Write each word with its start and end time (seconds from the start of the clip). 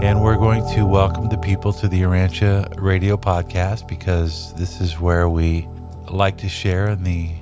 And 0.00 0.22
we're 0.22 0.36
going 0.36 0.64
to 0.76 0.86
welcome 0.86 1.28
the 1.28 1.36
people 1.36 1.72
to 1.72 1.88
the 1.88 2.02
Urantia 2.02 2.80
Radio 2.80 3.16
Podcast 3.16 3.88
because 3.88 4.54
this 4.54 4.80
is 4.80 5.00
where 5.00 5.28
we 5.28 5.68
like 6.08 6.38
to 6.38 6.48
share 6.48 6.90
in 6.90 7.02
the 7.02 7.32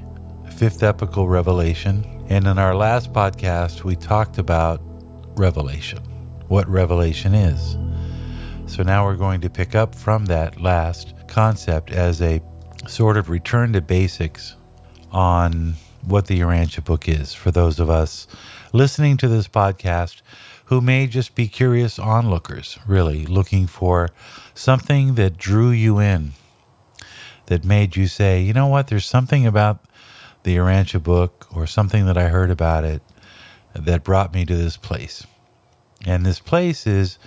fifth 0.53 0.83
epochal 0.83 1.29
revelation. 1.29 2.25
And 2.31 2.47
in 2.47 2.59
our 2.59 2.75
last 2.75 3.13
podcast, 3.13 3.85
we 3.85 3.95
talked 3.95 4.39
about 4.39 4.81
revelation, 5.37 5.99
what 6.49 6.67
revelation 6.67 7.35
is. 7.35 7.77
So 8.73 8.83
now 8.83 9.05
we're 9.05 9.17
going 9.17 9.43
to 9.43 9.51
pick 9.51 9.75
up 9.75 9.95
from 9.95 10.25
that 10.27 10.59
last 10.59 11.13
concept 11.29 11.93
as 11.93 12.23
a 12.23 12.41
sort 12.89 13.19
of 13.19 13.29
return 13.29 13.75
to 13.75 13.83
basics 13.83 14.57
on 15.13 15.75
what 16.07 16.27
the 16.27 16.41
Urantia 16.41 16.83
book 16.83 17.07
is 17.07 17.35
for 17.35 17.51
those 17.51 17.79
of 17.79 17.91
us 17.91 18.27
listening 18.73 19.17
to 19.19 19.29
this 19.29 19.47
podcast 19.47 20.23
who 20.67 20.81
may 20.81 21.07
just 21.07 21.35
be 21.35 21.49
curious 21.49 21.99
onlookers, 21.99 22.79
really 22.87 23.25
looking 23.25 23.67
for 23.67 24.11
something 24.55 25.15
that 25.15 25.39
drew 25.39 25.71
you 25.71 25.99
in, 25.99 26.33
that 27.47 27.65
made 27.65 27.97
you 27.97 28.07
say, 28.07 28.41
you 28.41 28.53
know 28.53 28.67
what, 28.67 28.89
there's 28.89 29.07
something 29.07 29.47
about 29.47 29.81
the 30.43 30.57
Urantia 30.57 31.03
book 31.03 31.47
or 31.55 31.67
something 31.67 32.07
that 32.07 32.19
I 32.19 32.29
heard 32.29 32.51
about 32.51 32.85
it 32.85 33.03
that 33.75 34.05
brought 34.05 34.35
me 34.35 34.45
to 34.45 34.57
this 34.57 34.77
place. 34.77 35.27
And 36.05 36.25
this 36.25 36.41
place 36.41 36.87
is 36.87 37.19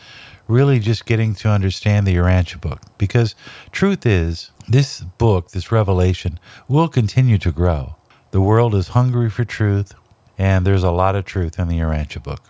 really 0.48 0.80
just 0.80 1.06
getting 1.06 1.36
to 1.36 1.50
understand 1.50 2.08
the 2.08 2.16
Urantia 2.16 2.60
book 2.60 2.82
because 2.98 3.36
truth 3.72 4.06
is, 4.06 4.52
this 4.68 5.02
book, 5.02 5.52
this 5.52 5.72
revelation, 5.72 6.40
will 6.68 6.88
continue 6.88 7.38
to 7.38 7.52
grow. 7.52 7.96
The 8.32 8.42
world 8.42 8.76
is 8.76 8.90
hungry 8.90 9.30
for 9.30 9.46
truth, 9.46 9.94
and 10.38 10.66
there's 10.66 10.84
a 10.84 10.92
lot 10.92 11.16
of 11.16 11.26
truth 11.26 11.58
in 11.58 11.68
the 11.68 11.80
Urantia 11.80 12.22
book. 12.22 12.42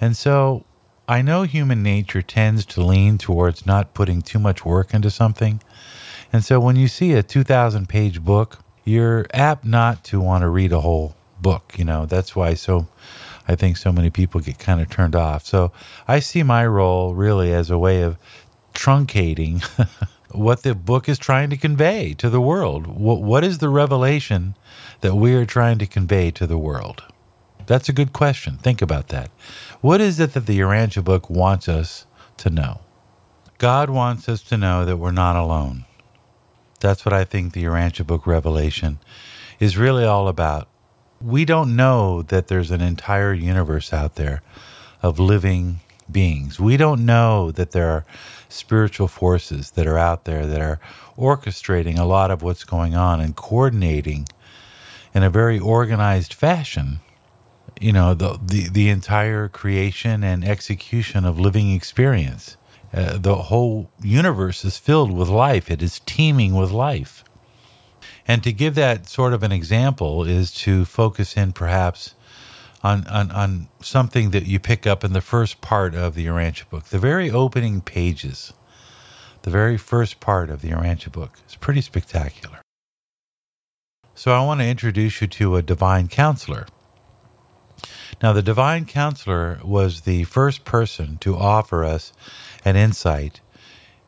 And 0.00 0.16
so 0.16 0.64
I 1.08 1.22
know 1.22 1.42
human 1.42 1.82
nature 1.82 2.22
tends 2.22 2.66
to 2.66 2.84
lean 2.84 3.18
towards 3.18 3.66
not 3.66 3.94
putting 3.94 4.22
too 4.22 4.38
much 4.38 4.64
work 4.64 4.92
into 4.92 5.10
something. 5.10 5.62
And 6.32 6.44
so 6.44 6.60
when 6.60 6.76
you 6.76 6.88
see 6.88 7.12
a 7.12 7.22
2,000 7.22 7.88
page 7.88 8.22
book, 8.22 8.58
you're 8.84 9.26
apt 9.32 9.64
not 9.64 10.04
to 10.04 10.20
want 10.20 10.42
to 10.42 10.48
read 10.48 10.72
a 10.72 10.80
whole 10.80 11.14
book. 11.40 11.74
You 11.76 11.84
know, 11.84 12.06
that's 12.06 12.36
why 12.36 12.54
so 12.54 12.88
I 13.46 13.54
think 13.54 13.76
so 13.76 13.92
many 13.92 14.10
people 14.10 14.40
get 14.40 14.58
kind 14.58 14.80
of 14.80 14.90
turned 14.90 15.16
off. 15.16 15.46
So 15.46 15.72
I 16.06 16.20
see 16.20 16.42
my 16.42 16.66
role 16.66 17.14
really 17.14 17.52
as 17.52 17.70
a 17.70 17.78
way 17.78 18.02
of 18.02 18.18
truncating 18.74 19.64
what 20.32 20.62
the 20.62 20.74
book 20.74 21.08
is 21.08 21.18
trying 21.18 21.50
to 21.50 21.56
convey 21.56 22.14
to 22.14 22.28
the 22.28 22.40
world. 22.40 22.86
What, 22.86 23.22
what 23.22 23.44
is 23.44 23.58
the 23.58 23.70
revelation 23.70 24.54
that 25.00 25.14
we 25.14 25.34
are 25.34 25.46
trying 25.46 25.78
to 25.78 25.86
convey 25.86 26.30
to 26.32 26.46
the 26.46 26.58
world? 26.58 27.02
That's 27.68 27.90
a 27.90 27.92
good 27.92 28.14
question. 28.14 28.56
Think 28.56 28.80
about 28.80 29.08
that. 29.08 29.30
What 29.82 30.00
is 30.00 30.18
it 30.18 30.32
that 30.32 30.46
the 30.46 30.58
Urantia 30.58 31.04
book 31.04 31.28
wants 31.28 31.68
us 31.68 32.06
to 32.38 32.48
know? 32.48 32.80
God 33.58 33.90
wants 33.90 34.26
us 34.26 34.40
to 34.44 34.56
know 34.56 34.86
that 34.86 34.96
we're 34.96 35.10
not 35.10 35.36
alone. 35.36 35.84
That's 36.80 37.04
what 37.04 37.12
I 37.12 37.24
think 37.24 37.52
the 37.52 37.64
Urantia 37.64 38.06
book 38.06 38.26
Revelation 38.26 39.00
is 39.60 39.76
really 39.76 40.04
all 40.04 40.28
about. 40.28 40.66
We 41.20 41.44
don't 41.44 41.76
know 41.76 42.22
that 42.22 42.48
there's 42.48 42.70
an 42.70 42.80
entire 42.80 43.34
universe 43.34 43.92
out 43.92 44.14
there 44.14 44.40
of 45.02 45.18
living 45.18 45.80
beings. 46.10 46.58
We 46.58 46.78
don't 46.78 47.04
know 47.04 47.50
that 47.50 47.72
there 47.72 47.90
are 47.90 48.06
spiritual 48.48 49.08
forces 49.08 49.72
that 49.72 49.86
are 49.86 49.98
out 49.98 50.24
there 50.24 50.46
that 50.46 50.62
are 50.62 50.80
orchestrating 51.18 51.98
a 51.98 52.04
lot 52.04 52.30
of 52.30 52.42
what's 52.42 52.64
going 52.64 52.94
on 52.94 53.20
and 53.20 53.36
coordinating 53.36 54.26
in 55.12 55.22
a 55.22 55.28
very 55.28 55.58
organized 55.58 56.32
fashion 56.32 57.00
you 57.80 57.92
know 57.92 58.14
the, 58.14 58.38
the 58.42 58.68
the 58.68 58.88
entire 58.88 59.48
creation 59.48 60.22
and 60.24 60.44
execution 60.44 61.24
of 61.24 61.38
living 61.38 61.72
experience 61.72 62.56
uh, 62.92 63.18
the 63.18 63.34
whole 63.34 63.90
universe 64.02 64.64
is 64.64 64.78
filled 64.78 65.10
with 65.10 65.28
life 65.28 65.70
it 65.70 65.82
is 65.82 66.00
teeming 66.06 66.54
with 66.54 66.70
life 66.70 67.24
and 68.26 68.42
to 68.44 68.52
give 68.52 68.74
that 68.74 69.08
sort 69.08 69.32
of 69.32 69.42
an 69.42 69.52
example 69.52 70.24
is 70.24 70.52
to 70.52 70.84
focus 70.84 71.36
in 71.36 71.52
perhaps 71.52 72.14
on, 72.82 73.06
on, 73.08 73.30
on 73.30 73.68
something 73.80 74.30
that 74.30 74.46
you 74.46 74.60
pick 74.60 74.86
up 74.86 75.02
in 75.02 75.14
the 75.14 75.20
first 75.22 75.60
part 75.60 75.94
of 75.94 76.14
the 76.14 76.26
Urantia 76.26 76.68
book. 76.68 76.84
The 76.84 76.98
very 76.98 77.30
opening 77.30 77.80
pages, 77.80 78.52
the 79.42 79.50
very 79.50 79.76
first 79.76 80.20
part 80.20 80.50
of 80.50 80.60
the 80.60 80.70
Urantia 80.70 81.10
book 81.10 81.38
is 81.48 81.56
pretty 81.56 81.80
spectacular. 81.80 82.60
So 84.14 84.32
I 84.32 84.44
want 84.44 84.60
to 84.60 84.66
introduce 84.66 85.20
you 85.20 85.26
to 85.28 85.56
a 85.56 85.62
divine 85.62 86.08
counselor 86.08 86.66
now, 88.20 88.32
the 88.32 88.42
divine 88.42 88.84
counselor 88.84 89.60
was 89.62 90.00
the 90.00 90.24
first 90.24 90.64
person 90.64 91.18
to 91.18 91.36
offer 91.36 91.84
us 91.84 92.12
an 92.64 92.74
insight, 92.74 93.40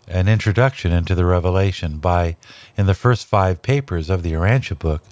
an 0.09 0.27
introduction 0.27 0.91
into 0.91 1.15
the 1.15 1.25
revelation 1.25 1.99
by, 1.99 2.37
in 2.77 2.87
the 2.87 2.95
first 2.95 3.27
five 3.27 3.63
papers 3.63 4.11
of 4.11 4.25
the 4.25 4.33
Urantia 4.33 4.77
book, 4.77 5.03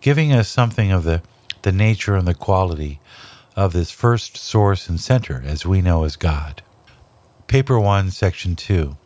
giving 0.00 0.32
us 0.32 0.48
something 0.48 0.92
of 0.92 1.02
the, 1.02 1.20
the 1.62 1.72
nature 1.72 2.14
and 2.14 2.28
the 2.28 2.34
quality 2.34 3.00
of 3.56 3.72
this 3.72 3.90
first 3.90 4.36
source 4.36 4.88
and 4.88 5.00
center, 5.00 5.42
as 5.44 5.66
we 5.66 5.82
know 5.82 6.04
as 6.04 6.14
God. 6.14 6.62
Paper 7.48 7.80
1, 7.80 8.12
Section 8.12 8.54
2. 8.54 8.96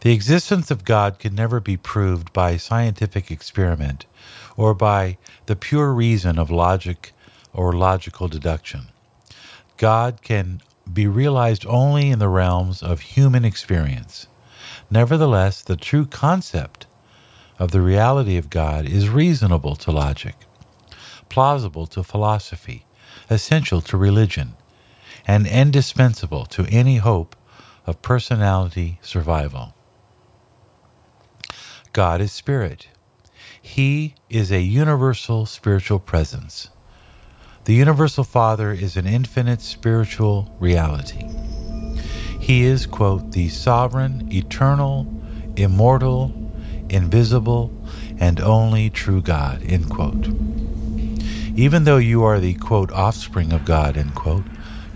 The 0.00 0.12
existence 0.12 0.72
of 0.72 0.84
God 0.84 1.20
can 1.20 1.36
never 1.36 1.60
be 1.60 1.76
proved 1.76 2.32
by 2.32 2.56
scientific 2.56 3.30
experiment 3.30 4.06
or 4.56 4.74
by 4.74 5.18
the 5.46 5.56
pure 5.56 5.92
reason 5.92 6.36
of 6.36 6.50
logic 6.50 7.12
or 7.52 7.72
logical 7.72 8.28
deduction. 8.28 8.88
God 9.76 10.22
can 10.22 10.62
be 10.90 11.06
realized 11.06 11.66
only 11.66 12.10
in 12.10 12.18
the 12.18 12.28
realms 12.28 12.82
of 12.82 13.00
human 13.00 13.44
experience. 13.44 14.26
Nevertheless, 14.90 15.62
the 15.62 15.76
true 15.76 16.06
concept 16.06 16.86
of 17.58 17.70
the 17.70 17.80
reality 17.80 18.36
of 18.36 18.50
God 18.50 18.86
is 18.86 19.08
reasonable 19.08 19.76
to 19.76 19.90
logic, 19.90 20.34
plausible 21.28 21.86
to 21.88 22.02
philosophy, 22.02 22.84
essential 23.30 23.80
to 23.82 23.96
religion, 23.96 24.54
and 25.26 25.46
indispensable 25.46 26.44
to 26.46 26.66
any 26.70 26.96
hope 26.96 27.36
of 27.86 28.02
personality 28.02 28.98
survival. 29.02 29.74
God 31.92 32.20
is 32.20 32.32
spirit. 32.32 32.88
He 33.60 34.14
is 34.30 34.50
a 34.50 34.62
universal 34.62 35.46
spiritual 35.46 35.98
presence. 35.98 36.70
The 37.64 37.74
Universal 37.74 38.24
Father 38.24 38.72
is 38.72 38.96
an 38.96 39.06
infinite 39.06 39.60
spiritual 39.60 40.52
reality. 40.58 41.28
He 42.40 42.64
is, 42.64 42.86
quote, 42.86 43.30
the 43.30 43.50
sovereign, 43.50 44.28
eternal, 44.32 45.06
immortal, 45.54 46.34
invisible, 46.88 47.72
and 48.18 48.40
only 48.40 48.90
true 48.90 49.22
God, 49.22 49.62
end 49.62 49.88
quote. 49.90 50.26
Even 51.54 51.84
though 51.84 51.98
you 51.98 52.24
are 52.24 52.40
the, 52.40 52.54
quote, 52.54 52.90
offspring 52.90 53.52
of 53.52 53.64
God, 53.64 53.96
end 53.96 54.16
quote, 54.16 54.44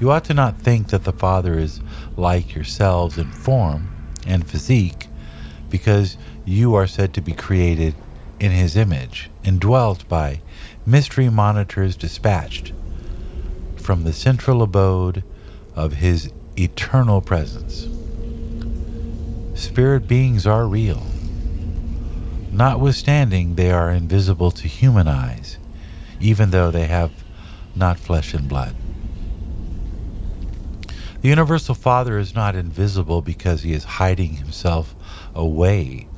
you 0.01 0.11
ought 0.11 0.25
to 0.25 0.35
not 0.35 0.59
think 0.59 0.89
that 0.89 1.05
the 1.05 1.13
Father 1.13 1.57
is 1.57 1.81
like 2.17 2.57
yourselves 2.57 3.17
in 3.17 3.31
form 3.31 3.91
and 4.27 4.45
physique, 4.45 5.07
because 5.71 6.17
you 6.45 6.75
are 6.75 6.89
said 6.89 7.15
to 7.15 7.21
be 7.21 7.33
created 7.33 7.95
in 8.41 8.53
His 8.53 8.77
image, 8.77 9.31
indwelt 9.45 10.09
by 10.09 10.41
mystery 10.87 11.29
monitors 11.29 11.97
dispatched 11.97 12.73
from 13.77 14.03
the 14.03 14.13
central 14.13 14.63
abode 14.63 15.23
of 15.77 15.93
his 15.93 16.33
eternal 16.59 17.21
presence. 17.21 17.87
Spirit 19.55 20.09
beings 20.09 20.47
are 20.47 20.67
real. 20.67 21.07
Notwithstanding, 22.51 23.55
they 23.55 23.71
are 23.71 23.91
invisible 23.91 24.51
to 24.51 24.67
human 24.67 25.07
eyes, 25.07 25.59
even 26.19 26.51
though 26.51 26.71
they 26.71 26.87
have 26.87 27.13
not 27.77 27.99
flesh 27.99 28.35
and 28.35 28.49
blood. 28.49 28.75
The 31.21 31.29
Universal 31.29 31.77
Father 31.77 32.19
is 32.19 32.35
not 32.35 32.57
invisible 32.57 33.23
because 33.23 33.63
he 33.63 33.73
is 33.73 33.85
hiding 33.85 34.35
himself 34.35 34.95
away 35.35 36.09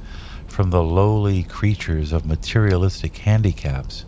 from 0.58 0.70
the 0.70 0.82
lowly 0.82 1.44
creatures 1.44 2.12
of 2.12 2.26
materialistic 2.26 3.18
handicaps 3.18 4.04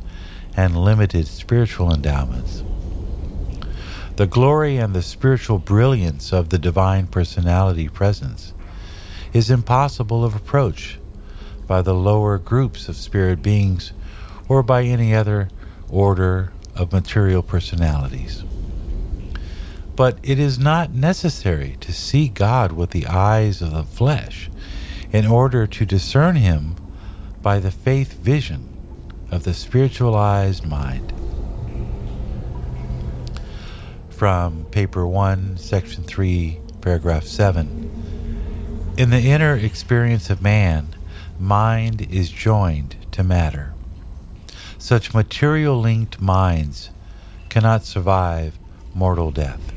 and 0.56 0.76
limited 0.76 1.24
spiritual 1.24 1.94
endowments. 1.94 2.64
The 4.16 4.26
glory 4.26 4.76
and 4.76 4.92
the 4.92 5.00
spiritual 5.00 5.60
brilliance 5.60 6.32
of 6.32 6.48
the 6.48 6.58
divine 6.58 7.06
personality 7.06 7.88
presence 7.88 8.52
is 9.32 9.48
impossible 9.48 10.24
of 10.24 10.34
approach 10.34 10.98
by 11.68 11.82
the 11.82 11.94
lower 11.94 12.36
groups 12.36 12.88
of 12.88 12.96
spirit 12.96 13.42
beings 13.42 13.92
or 14.48 14.64
by 14.64 14.82
any 14.82 15.14
other 15.14 15.50
order 15.88 16.52
of 16.74 16.90
material 16.90 17.44
personalities. 17.44 18.42
But 19.94 20.18
it 20.24 20.40
is 20.40 20.58
not 20.58 20.92
necessary 20.92 21.76
to 21.78 21.92
see 21.92 22.26
God 22.26 22.72
with 22.72 22.90
the 22.90 23.06
eyes 23.06 23.62
of 23.62 23.70
the 23.70 23.84
flesh 23.84 24.50
in 25.12 25.26
order 25.26 25.66
to 25.66 25.84
discern 25.84 26.36
Him 26.36 26.76
by 27.42 27.58
the 27.58 27.70
faith 27.70 28.12
vision 28.12 28.68
of 29.30 29.44
the 29.44 29.54
spiritualized 29.54 30.64
mind. 30.66 31.12
From 34.10 34.66
paper 34.66 35.06
1, 35.06 35.56
section 35.56 36.04
3, 36.04 36.60
paragraph 36.80 37.24
7. 37.24 38.94
In 38.96 39.10
the 39.10 39.20
inner 39.20 39.56
experience 39.56 40.30
of 40.30 40.42
man, 40.42 40.94
mind 41.38 42.02
is 42.10 42.30
joined 42.30 42.96
to 43.12 43.24
matter. 43.24 43.72
Such 44.78 45.14
material 45.14 45.80
linked 45.80 46.20
minds 46.20 46.90
cannot 47.48 47.84
survive 47.84 48.58
mortal 48.94 49.30
death. 49.30 49.72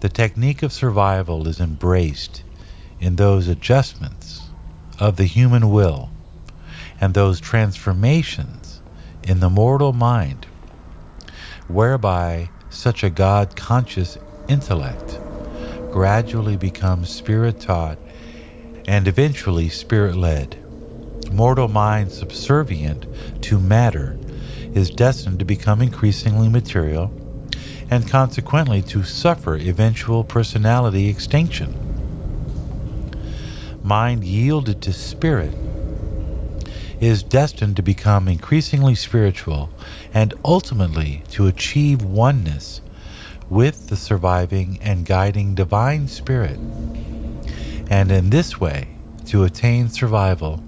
The 0.00 0.08
technique 0.08 0.62
of 0.62 0.72
survival 0.72 1.48
is 1.48 1.60
embraced 1.60 2.42
in 3.00 3.16
those 3.16 3.48
adjustments 3.48 4.48
of 4.98 5.16
the 5.16 5.24
human 5.24 5.70
will 5.70 6.10
and 7.00 7.14
those 7.14 7.40
transformations 7.40 8.80
in 9.22 9.40
the 9.40 9.50
mortal 9.50 9.92
mind 9.92 10.46
whereby 11.68 12.48
such 12.70 13.02
a 13.04 13.10
God 13.10 13.56
conscious 13.56 14.18
intellect 14.48 15.18
gradually 15.90 16.56
becomes 16.56 17.10
spirit 17.10 17.60
taught 17.60 17.98
and 18.86 19.06
eventually 19.06 19.68
spirit 19.68 20.16
led 20.16 20.56
mortal 21.32 21.68
mind 21.68 22.10
subservient 22.10 23.06
to 23.42 23.58
matter 23.58 24.18
is 24.74 24.90
destined 24.90 25.38
to 25.38 25.44
become 25.44 25.82
increasingly 25.82 26.48
material 26.48 27.12
and 27.90 28.08
consequently 28.08 28.82
to 28.82 29.02
suffer 29.02 29.56
eventual 29.56 30.24
personality 30.24 31.08
extinction. 31.08 31.87
Mind 33.88 34.22
yielded 34.22 34.82
to 34.82 34.92
spirit 34.92 35.54
is 37.00 37.22
destined 37.22 37.74
to 37.76 37.82
become 37.82 38.28
increasingly 38.28 38.94
spiritual 38.94 39.70
and 40.12 40.34
ultimately 40.44 41.22
to 41.30 41.46
achieve 41.46 42.02
oneness 42.02 42.82
with 43.48 43.88
the 43.88 43.96
surviving 43.96 44.78
and 44.82 45.06
guiding 45.06 45.54
divine 45.54 46.06
spirit, 46.06 46.58
and 47.88 48.12
in 48.12 48.28
this 48.28 48.60
way 48.60 48.88
to 49.24 49.44
attain 49.44 49.88
survival 49.88 50.62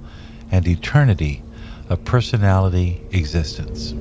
and 0.51 0.67
eternity 0.67 1.43
of 1.91 2.03
personality 2.07 3.03
existence. 3.11 3.93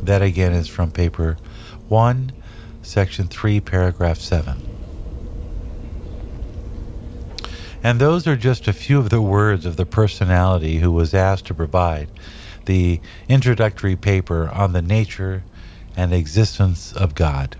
That 0.00 0.22
again 0.22 0.54
is 0.54 0.68
from 0.68 0.90
paper 0.90 1.36
1, 1.88 2.32
section 2.80 3.28
3, 3.28 3.60
paragraph 3.60 4.16
7. 4.16 4.73
And 7.84 8.00
those 8.00 8.26
are 8.26 8.34
just 8.34 8.66
a 8.66 8.72
few 8.72 8.98
of 8.98 9.10
the 9.10 9.20
words 9.20 9.66
of 9.66 9.76
the 9.76 9.84
personality 9.84 10.78
who 10.78 10.90
was 10.90 11.12
asked 11.12 11.44
to 11.46 11.54
provide 11.54 12.08
the 12.64 12.98
introductory 13.28 13.94
paper 13.94 14.48
on 14.48 14.72
the 14.72 14.80
nature 14.80 15.44
and 15.94 16.14
existence 16.14 16.94
of 16.94 17.14
God. 17.14 17.56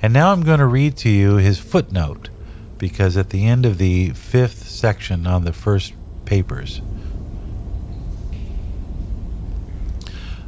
And 0.00 0.14
now 0.14 0.32
I'm 0.32 0.42
going 0.42 0.60
to 0.60 0.66
read 0.66 0.96
to 0.98 1.10
you 1.10 1.36
his 1.36 1.58
footnote 1.58 2.30
because 2.78 3.18
at 3.18 3.30
the 3.30 3.46
end 3.46 3.66
of 3.66 3.76
the 3.76 4.10
fifth 4.10 4.66
section 4.66 5.26
on 5.26 5.44
the 5.44 5.52
first 5.52 5.92
papers. 6.24 6.80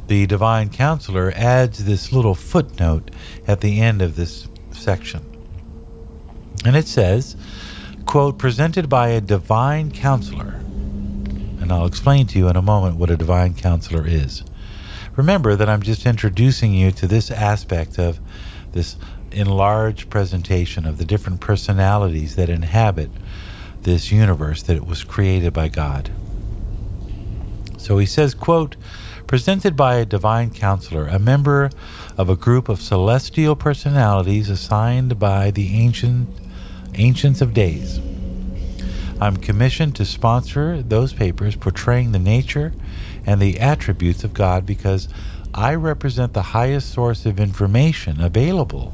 The 0.07 0.25
divine 0.25 0.69
counselor 0.69 1.31
adds 1.35 1.85
this 1.85 2.11
little 2.11 2.33
footnote 2.33 3.11
at 3.47 3.61
the 3.61 3.79
end 3.79 4.01
of 4.01 4.15
this 4.15 4.47
section. 4.71 5.23
And 6.65 6.75
it 6.75 6.87
says, 6.87 7.35
quote, 8.09 8.39
presented 8.39 8.89
by 8.89 9.09
a 9.09 9.21
divine 9.21 9.91
counselor. 9.91 10.55
And 11.61 11.71
I'll 11.71 11.85
explain 11.85 12.25
to 12.25 12.39
you 12.39 12.47
in 12.47 12.55
a 12.55 12.61
moment 12.61 12.95
what 12.95 13.11
a 13.11 13.15
divine 13.15 13.53
counselor 13.53 14.03
is. 14.03 14.43
Remember 15.15 15.55
that 15.55 15.69
I'm 15.69 15.83
just 15.83 16.07
introducing 16.07 16.73
you 16.73 16.89
to 16.89 17.05
this 17.05 17.29
aspect 17.29 17.99
of 17.99 18.19
this 18.71 18.95
enlarged 19.31 20.09
presentation 20.09 20.87
of 20.87 20.97
the 20.97 21.05
different 21.05 21.39
personalities 21.39 22.35
that 22.35 22.49
inhabit 22.49 23.11
this 23.83 24.11
universe 24.11 24.63
that 24.63 24.75
it 24.75 24.87
was 24.87 25.03
created 25.03 25.53
by 25.53 25.67
God. 25.67 26.09
So 27.77 27.99
he 27.99 28.07
says, 28.07 28.33
quote, 28.33 28.75
presented 29.27 29.75
by 29.75 29.97
a 29.97 30.05
divine 30.05 30.49
counselor, 30.49 31.05
a 31.05 31.19
member 31.19 31.69
of 32.17 32.27
a 32.27 32.35
group 32.35 32.69
of 32.69 32.81
celestial 32.81 33.55
personalities 33.55 34.49
assigned 34.49 35.19
by 35.19 35.51
the 35.51 35.75
ancient 35.75 36.27
ancients 36.95 37.41
of 37.41 37.53
days. 37.53 37.99
I'm 39.21 39.37
commissioned 39.37 39.95
to 39.97 40.05
sponsor 40.05 40.81
those 40.81 41.13
papers 41.13 41.55
portraying 41.55 42.11
the 42.11 42.19
nature 42.19 42.73
and 43.25 43.41
the 43.41 43.59
attributes 43.59 44.23
of 44.23 44.33
God 44.33 44.65
because 44.65 45.09
I 45.53 45.75
represent 45.75 46.33
the 46.33 46.41
highest 46.41 46.93
source 46.93 47.25
of 47.25 47.39
information 47.39 48.21
available 48.21 48.93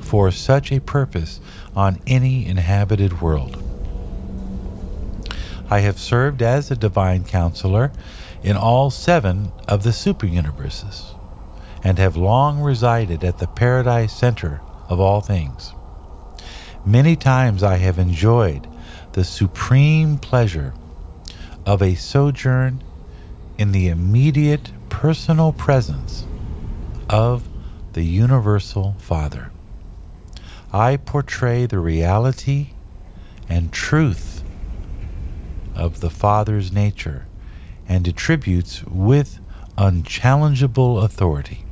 for 0.00 0.30
such 0.30 0.72
a 0.72 0.80
purpose 0.80 1.40
on 1.76 2.00
any 2.06 2.46
inhabited 2.46 3.20
world. 3.20 3.62
I 5.70 5.80
have 5.80 5.98
served 5.98 6.40
as 6.42 6.70
a 6.70 6.76
divine 6.76 7.24
counselor 7.24 7.92
in 8.42 8.56
all 8.56 8.90
seven 8.90 9.52
of 9.68 9.82
the 9.82 9.92
super 9.92 10.26
universes 10.26 11.14
and 11.84 11.98
have 11.98 12.16
long 12.16 12.60
resided 12.60 13.22
at 13.22 13.38
the 13.38 13.46
paradise 13.46 14.12
center 14.12 14.60
of 14.88 14.98
all 14.98 15.20
things. 15.20 15.72
Many 16.84 17.16
times 17.16 17.62
I 17.62 17.76
have 17.76 17.98
enjoyed 17.98 18.66
the 19.12 19.24
supreme 19.24 20.18
pleasure 20.18 20.74
of 21.66 21.82
a 21.82 21.94
sojourn 21.94 22.82
in 23.58 23.72
the 23.72 23.88
immediate 23.88 24.72
personal 24.88 25.52
presence 25.52 26.24
of 27.10 27.48
the 27.92 28.04
Universal 28.04 28.96
Father. 28.98 29.50
I 30.72 30.96
portray 30.96 31.66
the 31.66 31.78
reality 31.78 32.70
and 33.48 33.72
truth 33.72 34.42
of 35.74 36.00
the 36.00 36.10
Father's 36.10 36.72
nature 36.72 37.26
and 37.88 38.06
attributes 38.06 38.84
with 38.84 39.40
unchallengeable 39.76 41.02
authority. 41.02 41.64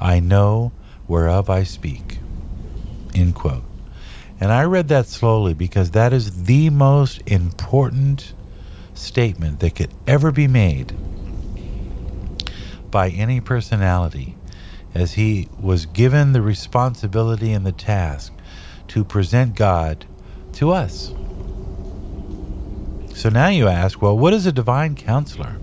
I 0.00 0.20
know 0.20 0.72
whereof 1.06 1.50
I 1.50 1.64
speak. 1.64 2.18
End 3.14 3.34
quote. 3.34 3.69
And 4.40 4.50
I 4.50 4.64
read 4.64 4.88
that 4.88 5.06
slowly 5.06 5.52
because 5.52 5.90
that 5.90 6.14
is 6.14 6.44
the 6.44 6.70
most 6.70 7.22
important 7.26 8.32
statement 8.94 9.60
that 9.60 9.74
could 9.74 9.92
ever 10.06 10.32
be 10.32 10.48
made 10.48 10.94
by 12.90 13.10
any 13.10 13.40
personality 13.40 14.34
as 14.94 15.12
he 15.12 15.48
was 15.60 15.86
given 15.86 16.32
the 16.32 16.42
responsibility 16.42 17.52
and 17.52 17.66
the 17.66 17.72
task 17.72 18.32
to 18.88 19.04
present 19.04 19.54
God 19.54 20.06
to 20.54 20.72
us. 20.72 21.12
So 23.14 23.28
now 23.28 23.48
you 23.48 23.68
ask, 23.68 24.00
well, 24.00 24.18
what 24.18 24.32
is 24.32 24.46
a 24.46 24.52
divine 24.52 24.96
counselor? 24.96 25.56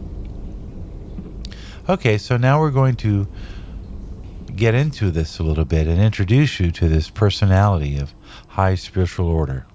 Okay, 1.89 2.17
so 2.17 2.37
now 2.37 2.59
we're 2.59 2.71
going 2.71 2.95
to 2.97 3.27
get 4.55 4.75
into 4.75 5.11
this 5.11 5.39
a 5.39 5.43
little 5.43 5.65
bit 5.65 5.87
and 5.87 5.99
introduce 5.99 6.59
you 6.59 6.71
to 6.71 6.87
this 6.87 7.09
personality 7.09 7.97
of 7.97 8.13
high 8.57 8.73
spiritual 8.73 9.27
order. 9.27 9.67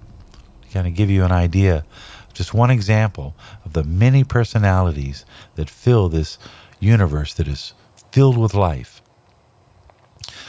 To 0.61 0.67
kind 0.73 0.85
of 0.85 0.93
give 0.93 1.09
you 1.09 1.23
an 1.23 1.31
idea, 1.31 1.85
just 2.33 2.53
one 2.53 2.69
example 2.69 3.33
of 3.63 3.71
the 3.71 3.83
many 3.83 4.25
personalities 4.25 5.23
that 5.55 5.69
fill 5.69 6.09
this 6.09 6.37
universe 6.81 7.33
that 7.35 7.47
is 7.47 7.73
filled 8.11 8.37
with 8.37 8.53
life. 8.53 9.01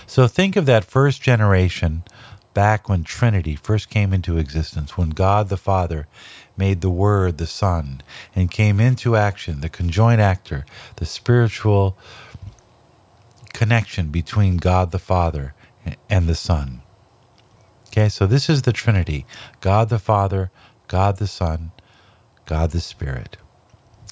So 0.08 0.26
think 0.26 0.56
of 0.56 0.66
that 0.66 0.84
first 0.84 1.22
generation 1.22 2.02
back 2.54 2.88
when 2.88 3.04
Trinity 3.04 3.54
first 3.54 3.88
came 3.88 4.12
into 4.12 4.36
existence, 4.36 4.98
when 4.98 5.10
God 5.10 5.48
the 5.48 5.56
Father 5.56 6.08
made 6.56 6.80
the 6.80 6.90
Word 6.90 7.38
the 7.38 7.46
Son 7.46 8.02
and 8.34 8.50
came 8.50 8.80
into 8.80 9.14
action, 9.14 9.60
the 9.60 9.68
conjoint 9.68 10.20
actor, 10.20 10.66
the 10.96 11.06
spiritual 11.06 11.96
connection 13.52 14.08
between 14.08 14.56
God 14.56 14.90
the 14.90 14.98
Father 14.98 15.54
and 16.10 16.28
the 16.28 16.34
Son. 16.34 16.80
Okay, 17.96 18.08
so 18.08 18.26
this 18.26 18.50
is 18.50 18.62
the 18.62 18.72
Trinity 18.72 19.24
God 19.60 19.88
the 19.88 20.00
Father, 20.00 20.50
God 20.88 21.18
the 21.18 21.28
Son, 21.28 21.70
God 22.44 22.72
the 22.72 22.80
Spirit. 22.80 23.36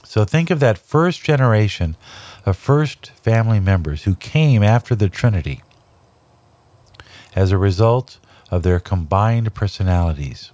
So 0.05 0.25
think 0.25 0.51
of 0.51 0.61
that 0.61 0.79
first 0.79 1.25
generation 1.25 1.97
of 2.47 2.57
first 2.57 3.11
family 3.11 3.59
members 3.59 4.05
who 4.05 4.15
came 4.15 4.63
after 4.63 4.95
the 4.95 5.09
Trinity 5.09 5.65
as 7.35 7.51
a 7.51 7.59
result 7.59 8.21
of 8.53 8.63
their 8.63 8.79
combined 8.79 9.53
personalities. 9.53 10.53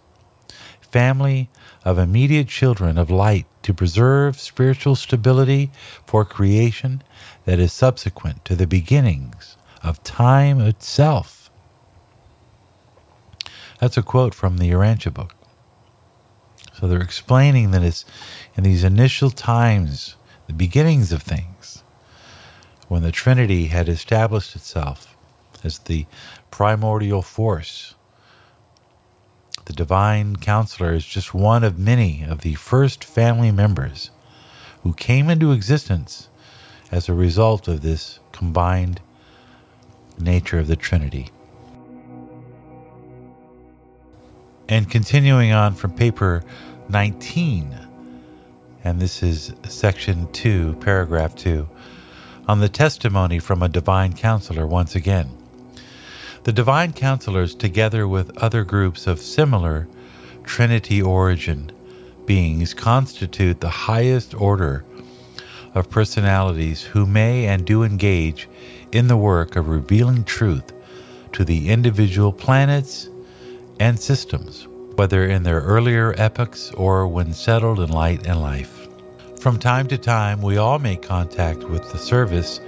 Family 0.80 1.50
of 1.84 1.98
immediate 1.98 2.48
children 2.48 2.96
of 2.96 3.10
light 3.10 3.44
to 3.62 3.74
preserve 3.74 4.40
spiritual 4.40 4.96
stability 4.96 5.70
for 6.06 6.24
creation 6.24 7.02
that 7.44 7.58
is 7.58 7.74
subsequent 7.74 8.46
to 8.46 8.56
the 8.56 8.66
beginnings 8.66 9.58
of 9.82 10.02
time 10.02 10.62
itself. 10.62 11.37
That's 13.78 13.96
a 13.96 14.02
quote 14.02 14.34
from 14.34 14.58
the 14.58 14.70
Urantia 14.70 15.14
book. 15.14 15.34
So 16.78 16.86
they're 16.86 17.00
explaining 17.00 17.70
that 17.72 17.82
it's 17.82 18.04
in 18.56 18.64
these 18.64 18.84
initial 18.84 19.30
times, 19.30 20.16
the 20.46 20.52
beginnings 20.52 21.12
of 21.12 21.22
things, 21.22 21.82
when 22.88 23.02
the 23.02 23.12
Trinity 23.12 23.66
had 23.66 23.88
established 23.88 24.56
itself 24.56 25.16
as 25.62 25.78
the 25.78 26.06
primordial 26.50 27.22
force. 27.22 27.94
The 29.66 29.72
divine 29.72 30.36
counselor 30.36 30.94
is 30.94 31.04
just 31.04 31.34
one 31.34 31.62
of 31.62 31.78
many 31.78 32.24
of 32.24 32.40
the 32.40 32.54
first 32.54 33.04
family 33.04 33.52
members 33.52 34.10
who 34.82 34.94
came 34.94 35.28
into 35.28 35.52
existence 35.52 36.28
as 36.90 37.08
a 37.08 37.14
result 37.14 37.68
of 37.68 37.82
this 37.82 38.18
combined 38.32 39.00
nature 40.18 40.58
of 40.58 40.68
the 40.68 40.76
Trinity. 40.76 41.30
And 44.70 44.90
continuing 44.90 45.50
on 45.50 45.74
from 45.74 45.92
paper 45.92 46.44
19, 46.90 47.74
and 48.84 49.00
this 49.00 49.22
is 49.22 49.54
section 49.66 50.30
2, 50.32 50.74
paragraph 50.74 51.34
2, 51.36 51.66
on 52.46 52.60
the 52.60 52.68
testimony 52.68 53.38
from 53.38 53.62
a 53.62 53.70
divine 53.70 54.12
counselor 54.12 54.66
once 54.66 54.94
again. 54.94 55.30
The 56.44 56.52
divine 56.52 56.92
counselors, 56.92 57.54
together 57.54 58.06
with 58.06 58.36
other 58.36 58.62
groups 58.62 59.06
of 59.06 59.20
similar 59.20 59.88
Trinity 60.44 61.00
origin 61.00 61.72
beings, 62.26 62.74
constitute 62.74 63.62
the 63.62 63.70
highest 63.70 64.34
order 64.34 64.84
of 65.74 65.88
personalities 65.88 66.82
who 66.82 67.06
may 67.06 67.46
and 67.46 67.64
do 67.64 67.82
engage 67.82 68.46
in 68.92 69.08
the 69.08 69.16
work 69.16 69.56
of 69.56 69.68
revealing 69.68 70.24
truth 70.24 70.74
to 71.32 71.42
the 71.42 71.70
individual 71.70 72.32
planets 72.32 73.08
and 73.78 73.98
systems, 73.98 74.66
whether 74.96 75.24
in 75.26 75.42
their 75.42 75.60
earlier 75.60 76.14
epochs 76.18 76.70
or 76.72 77.06
when 77.06 77.32
settled 77.32 77.80
in 77.80 77.90
light 77.90 78.26
and 78.26 78.40
life. 78.40 78.88
From 79.40 79.58
time 79.58 79.86
to 79.88 79.98
time, 79.98 80.42
we 80.42 80.56
all 80.56 80.78
make 80.78 81.02
contact 81.02 81.62
with 81.64 81.92
the 81.92 81.98
service 81.98 82.60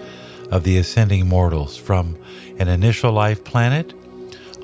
of 0.51 0.65
the 0.65 0.79
ascending 0.79 1.29
mortals 1.29 1.77
from 1.77 2.17
an 2.59 2.69
initial 2.69 3.13
life 3.13 3.43
planet 3.45 3.93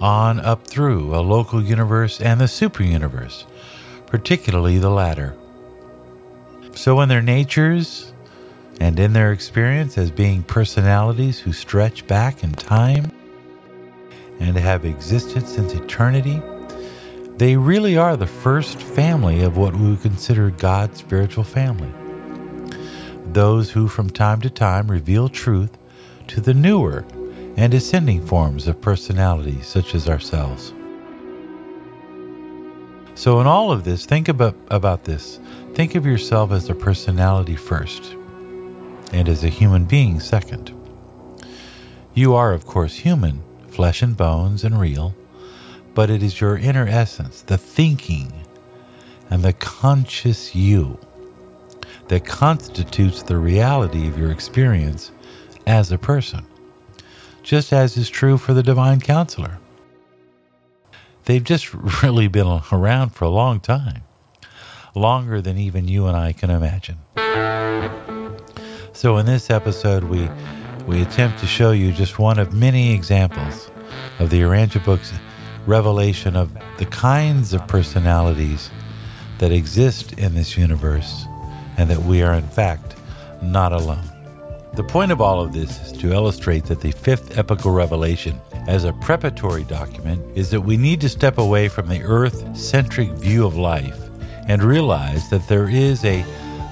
on 0.01 0.39
up 0.41 0.67
through 0.67 1.15
a 1.15 1.21
local 1.21 1.63
universe 1.63 2.21
and 2.21 2.41
the 2.41 2.49
super 2.49 2.83
universe, 2.83 3.47
particularly 4.07 4.79
the 4.79 4.91
latter. 4.91 5.35
So, 6.75 7.01
in 7.01 7.09
their 7.09 7.23
natures 7.23 8.13
and 8.81 8.99
in 9.01 9.15
their 9.15 9.33
experience 9.33 9.97
as 9.97 10.11
being 10.11 10.43
personalities 10.43 11.39
who 11.41 11.53
stretch 11.53 12.07
back 12.07 12.45
in 12.45 12.53
time 12.53 13.11
and 14.41 14.57
have 14.57 14.85
existed 14.85 15.47
since 15.47 15.75
eternity, 15.75 16.43
they 17.37 17.57
really 17.57 17.97
are 17.97 18.17
the 18.17 18.27
first 18.27 18.79
family 18.79 19.43
of 19.43 19.57
what 19.57 19.77
we 19.77 19.91
would 19.91 20.03
consider 20.03 20.51
God's 20.51 21.01
spiritual 21.01 21.45
family. 21.45 21.93
Those 23.27 23.73
who 23.73 23.89
from 23.89 24.11
time 24.11 24.41
to 24.41 24.51
time 24.51 24.91
reveal 24.91 25.29
truth 25.29 25.77
to 26.29 26.41
the 26.41 26.55
newer 26.55 27.05
and 27.57 27.73
ascending 27.75 28.25
forms 28.25 28.67
of 28.67 28.81
personality 28.81 29.61
such 29.63 29.95
as 29.95 30.09
ourselves. 30.09 30.73
So, 33.15 33.41
in 33.41 33.47
all 33.47 33.73
of 33.73 33.85
this, 33.85 34.05
think 34.05 34.29
about, 34.29 34.55
about 34.71 35.05
this. 35.05 35.41
Think 35.75 35.95
of 35.95 36.05
yourself 36.05 36.53
as 36.53 36.69
a 36.69 36.75
personality 36.75 37.57
first 37.57 38.15
and 39.13 39.29
as 39.29 39.43
a 39.43 39.49
human 39.49 39.87
being 39.87 40.21
second. 40.21 40.73
You 42.13 42.35
are, 42.35 42.53
of 42.53 42.67
course, 42.67 42.97
human, 42.97 43.43
flesh 43.77 44.01
and 44.01 44.17
bones 44.17 44.65
and 44.65 44.81
real, 44.81 45.15
but 45.93 46.09
it 46.09 46.23
is 46.23 46.41
your 46.41 46.57
inner 46.57 46.89
essence, 46.89 47.43
the 47.43 47.59
thinking 47.59 48.33
and 49.29 49.43
the 49.43 49.53
conscious 49.53 50.55
you, 50.55 50.99
that 52.09 52.25
constitutes 52.25 53.23
the 53.23 53.37
reality 53.37 54.09
of 54.09 54.17
your 54.17 54.31
experience 54.31 55.11
as 55.67 55.93
a 55.93 55.99
person, 55.99 56.47
just 57.43 57.71
as 57.71 57.99
is 57.99 58.09
true 58.09 58.39
for 58.39 58.55
the 58.55 58.63
divine 58.63 58.99
counselor. 58.99 59.59
They've 61.27 61.45
just 61.45 61.75
really 62.03 62.29
been 62.29 62.63
around 62.73 63.11
for 63.11 63.27
a 63.27 63.29
long 63.29 63.61
time, 63.61 64.05
longer 64.95 65.43
than 65.43 65.59
even 65.59 65.87
you 65.87 66.07
and 66.07 66.17
I 66.17 66.33
can 66.33 66.49
imagine. 66.49 66.97
So, 68.95 69.19
in 69.19 69.27
this 69.27 69.51
episode, 69.51 70.05
we, 70.05 70.31
we 70.87 71.03
attempt 71.03 71.41
to 71.41 71.47
show 71.47 71.73
you 71.73 71.91
just 71.91 72.19
one 72.19 72.39
of 72.39 72.53
many 72.53 72.95
examples 72.95 73.71
of 74.21 74.31
the 74.31 74.41
Urantia 74.41 74.85
book's 74.85 75.13
revelation 75.67 76.37
of 76.37 76.57
the 76.79 76.87
kinds 76.87 77.53
of 77.53 77.67
personalities 77.67 78.71
that 79.39 79.51
exist 79.51 80.13
in 80.13 80.35
this 80.35 80.57
universe 80.57 81.25
and 81.77 81.91
that 81.91 81.99
we 81.99 82.23
are, 82.23 82.35
in 82.35 82.47
fact, 82.47 82.95
not 83.43 83.73
alone. 83.73 84.05
The 84.75 84.85
point 84.85 85.11
of 85.11 85.21
all 85.21 85.41
of 85.41 85.53
this 85.53 85.81
is 85.87 85.93
to 85.99 86.13
illustrate 86.13 86.67
that 86.67 86.81
the 86.81 86.93
fifth 86.93 87.37
epochal 87.37 87.73
revelation, 87.73 88.41
as 88.69 88.85
a 88.85 88.93
preparatory 88.93 89.65
document, 89.65 90.23
is 90.37 90.51
that 90.51 90.61
we 90.61 90.77
need 90.77 91.01
to 91.01 91.09
step 91.09 91.39
away 91.39 91.69
from 91.69 91.89
the 91.89 92.03
earth 92.03 92.57
centric 92.57 93.09
view 93.11 93.45
of 93.45 93.57
life 93.57 93.99
and 94.49 94.63
realize 94.63 95.29
that 95.31 95.49
there 95.49 95.69
is 95.69 96.05
a 96.05 96.25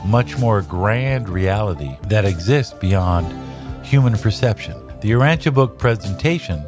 much 0.07 0.39
more 0.39 0.63
grand 0.63 1.29
reality 1.29 1.97
that 2.05 2.25
exists 2.25 2.75
beyond 2.75 3.27
human 3.85 4.17
perception. 4.17 4.75
The 5.01 5.11
Urantia 5.11 5.53
book 5.53 5.79
presentation 5.79 6.65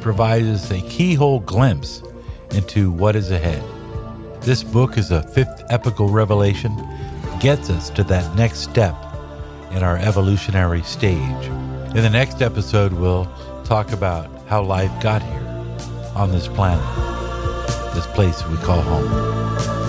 provides 0.00 0.46
us 0.46 0.70
a 0.70 0.80
keyhole 0.82 1.40
glimpse 1.40 2.02
into 2.52 2.90
what 2.92 3.16
is 3.16 3.30
ahead. 3.30 3.62
This 4.42 4.62
book 4.62 4.96
is 4.96 5.10
a 5.10 5.22
fifth 5.22 5.64
epochal 5.70 6.08
revelation, 6.08 6.76
gets 7.40 7.70
us 7.70 7.90
to 7.90 8.04
that 8.04 8.36
next 8.36 8.60
step 8.60 8.94
in 9.72 9.82
our 9.82 9.96
evolutionary 9.96 10.82
stage. 10.82 11.46
In 11.94 12.02
the 12.02 12.10
next 12.10 12.40
episode, 12.40 12.92
we'll 12.92 13.28
talk 13.64 13.92
about 13.92 14.30
how 14.46 14.62
life 14.62 14.92
got 15.02 15.22
here 15.22 15.64
on 16.14 16.30
this 16.30 16.46
planet, 16.46 16.84
this 17.94 18.06
place 18.08 18.46
we 18.46 18.56
call 18.58 18.80
home. 18.80 19.83